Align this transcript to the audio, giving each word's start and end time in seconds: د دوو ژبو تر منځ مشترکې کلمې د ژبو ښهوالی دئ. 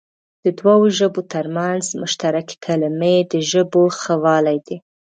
د 0.43 0.45
دوو 0.59 0.83
ژبو 0.97 1.21
تر 1.33 1.45
منځ 1.57 1.85
مشترکې 2.01 2.55
کلمې 2.65 3.15
د 3.31 3.33
ژبو 3.51 3.83
ښهوالی 3.99 4.57
دئ. 4.67 4.77